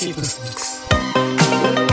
Cyprus 0.00 0.40
Mix. 0.40 1.89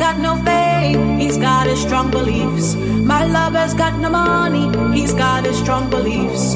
got 0.00 0.18
no 0.18 0.34
faith, 0.44 0.98
he's 1.20 1.36
got 1.36 1.66
his 1.66 1.78
strong 1.78 2.10
beliefs. 2.10 2.74
My 2.74 3.26
lover's 3.26 3.74
got 3.74 3.98
no 4.00 4.08
money, 4.08 4.66
he's 4.96 5.12
got 5.12 5.44
his 5.44 5.58
strong 5.58 5.90
beliefs. 5.90 6.54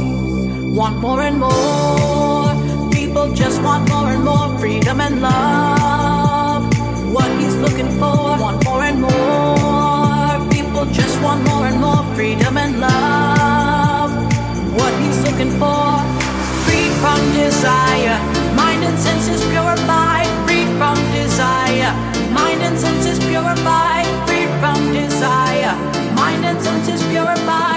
Want 0.79 0.97
more 0.97 1.21
and 1.21 1.39
more, 1.39 2.91
people 2.91 3.35
just 3.35 3.63
want 3.63 3.87
more 3.91 4.09
and 4.09 4.25
more 4.25 4.59
freedom 4.59 4.99
and 4.99 5.21
love. 5.21 6.63
What 7.13 7.31
he's 7.39 7.55
looking 7.57 7.91
for, 8.01 8.17
want 8.45 8.65
more 8.65 8.83
and 8.83 9.03
more. 9.03 10.49
People 10.49 10.87
just 10.87 11.21
want 11.23 11.45
more 11.45 11.67
and 11.67 11.79
more 11.79 12.03
freedom 12.17 12.57
and 12.57 12.81
love. 12.81 14.11
What 14.75 14.93
he's 15.03 15.21
looking 15.23 15.53
for, 15.61 15.85
free 16.65 16.89
from 17.03 17.21
desire, 17.35 18.19
mind 18.57 18.83
and 18.85 18.99
senses 18.99 19.45
purified, 19.53 20.29
free 20.47 20.65
from 20.79 20.97
desire. 21.13 22.14
Mind 22.35 22.61
and 22.63 22.79
senses 22.79 23.19
purified, 23.31 24.07
free 24.27 24.47
from 24.61 24.93
desire. 24.93 25.75
Mind 26.15 26.45
and 26.45 26.61
senses 26.61 27.03
purified, 27.09 27.74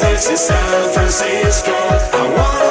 this 0.00 0.30
is 0.30 0.40
San 0.40 0.92
Francisco. 0.92 1.72
I 1.72 2.34
want 2.36 2.61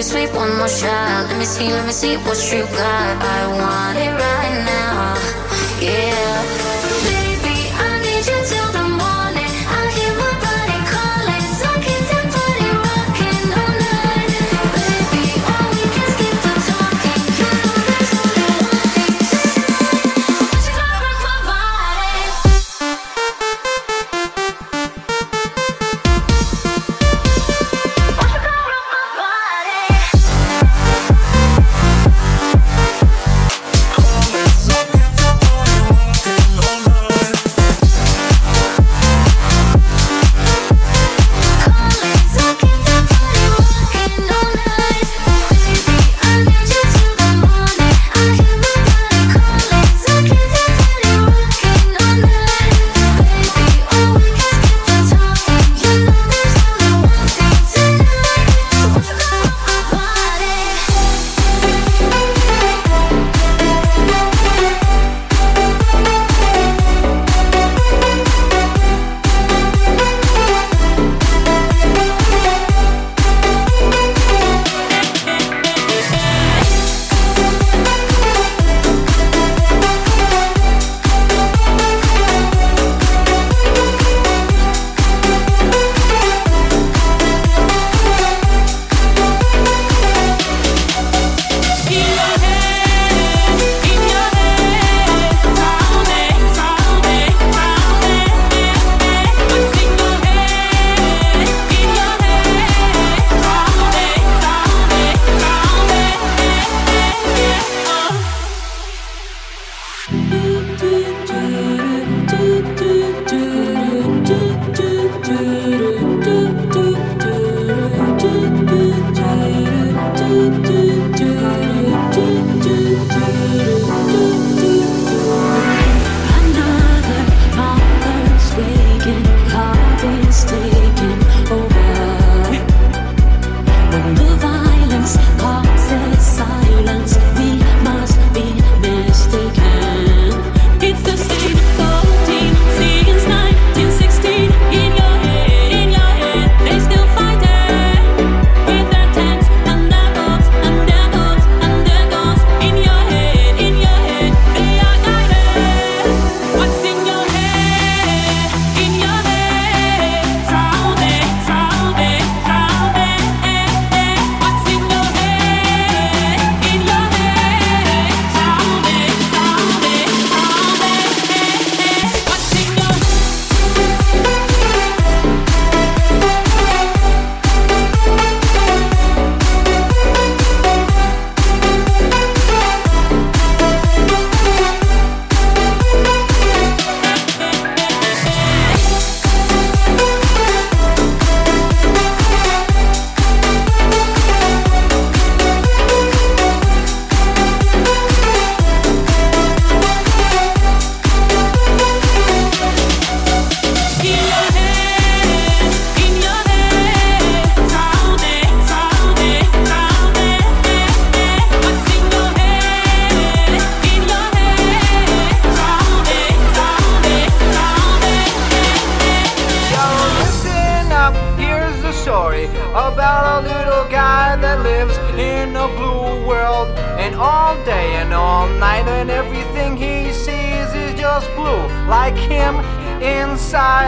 Bittersweet, 0.00 0.32
bittersweet, 0.32 0.40
one 0.40 0.56
more 0.56 0.66
shot. 0.66 1.26
Let 1.28 1.38
me 1.38 1.44
see, 1.44 1.68
let 1.68 1.84
me 1.84 1.92
see 1.92 2.16
what 2.16 2.40
you 2.50 2.64
got. 2.74 3.22
I 3.22 3.46
want 3.48 3.98
it 3.98 4.12
right 4.16 4.64
now. 4.64 5.14
Yeah. 5.78 6.09